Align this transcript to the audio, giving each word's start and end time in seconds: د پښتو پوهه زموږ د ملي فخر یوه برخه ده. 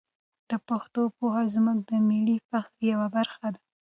د 0.49 0.51
پښتو 0.67 1.01
پوهه 1.17 1.43
زموږ 1.55 1.79
د 1.89 1.91
ملي 2.07 2.37
فخر 2.49 2.79
یوه 2.91 3.07
برخه 3.15 3.47
ده. 3.53 3.61